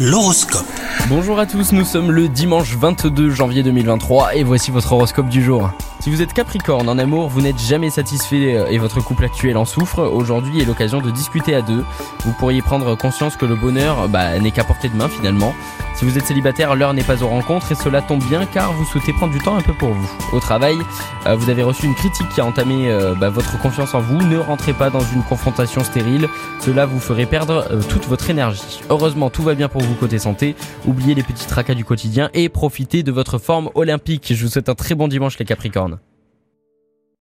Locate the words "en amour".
6.88-7.28